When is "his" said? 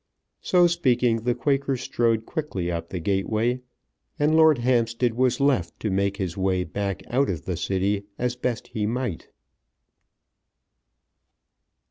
6.17-6.35